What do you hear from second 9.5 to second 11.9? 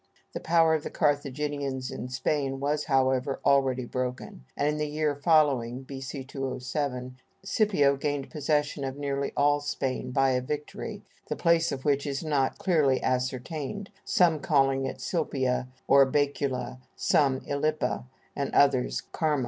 Spain by a victory, the place of